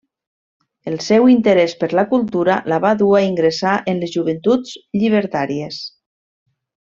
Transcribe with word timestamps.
El 0.91 0.95
seu 1.07 1.27
interès 1.33 1.75
per 1.83 1.89
la 1.99 2.05
cultura 2.15 2.55
la 2.73 2.79
va 2.87 2.93
dur 3.03 3.11
a 3.19 3.23
ingressar 3.29 3.75
en 3.93 4.01
les 4.05 4.15
Joventuts 4.19 4.73
Llibertàries. 5.01 5.79